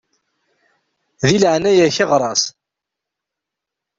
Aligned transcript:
Di 1.27 1.37
leɛnaya-k 1.41 1.97
ɣeṛ-as. 2.09 2.43